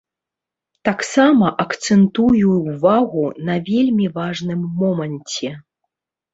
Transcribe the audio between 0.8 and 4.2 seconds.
Таксама акцэнтую ўвагу на вельмі